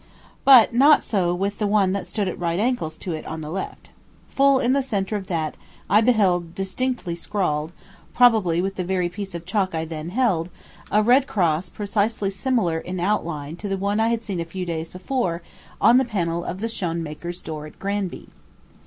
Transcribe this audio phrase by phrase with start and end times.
[0.45, 3.51] But not so with the one that stood at right angles to it on the
[3.51, 3.91] left.
[4.29, 5.55] Full in the centre of that,
[5.91, 7.71] I beheld distinctly scrawled,
[8.11, 10.49] probably with the very piece of chalk I then held,
[10.91, 14.65] a red cross precisely similar in outline to the one I had seen a few
[14.65, 15.43] days before
[15.79, 18.29] on the panel of the Schoenmakers' door at Granby.